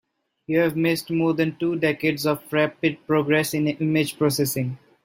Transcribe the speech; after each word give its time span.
You 0.47 0.57
have 0.61 0.75
missed 0.75 1.11
more 1.11 1.35
than 1.35 1.57
two 1.57 1.75
decades 1.75 2.25
of 2.25 2.41
rapid 2.51 3.05
progress 3.05 3.53
in 3.53 3.67
image 3.67 4.17
processing. 4.17 4.79